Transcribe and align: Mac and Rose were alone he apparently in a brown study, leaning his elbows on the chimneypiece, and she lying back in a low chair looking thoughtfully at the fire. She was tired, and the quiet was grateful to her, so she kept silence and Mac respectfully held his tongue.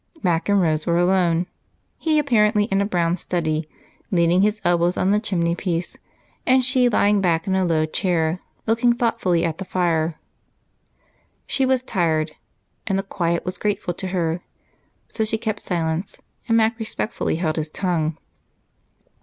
Mac 0.23 0.49
and 0.49 0.59
Rose 0.59 0.87
were 0.87 0.97
alone 0.97 1.45
he 1.99 2.17
apparently 2.17 2.63
in 2.71 2.81
a 2.81 2.87
brown 2.87 3.17
study, 3.17 3.69
leaning 4.09 4.41
his 4.41 4.59
elbows 4.65 4.97
on 4.97 5.11
the 5.11 5.19
chimneypiece, 5.19 5.95
and 6.43 6.65
she 6.65 6.89
lying 6.89 7.21
back 7.21 7.45
in 7.45 7.53
a 7.53 7.63
low 7.63 7.85
chair 7.85 8.39
looking 8.65 8.93
thoughtfully 8.93 9.45
at 9.45 9.59
the 9.59 9.63
fire. 9.63 10.15
She 11.45 11.67
was 11.67 11.83
tired, 11.83 12.31
and 12.87 12.97
the 12.97 13.03
quiet 13.03 13.45
was 13.45 13.59
grateful 13.59 13.93
to 13.93 14.07
her, 14.07 14.41
so 15.07 15.23
she 15.23 15.37
kept 15.37 15.61
silence 15.61 16.19
and 16.47 16.57
Mac 16.57 16.79
respectfully 16.79 17.35
held 17.35 17.57
his 17.57 17.69
tongue. 17.69 18.17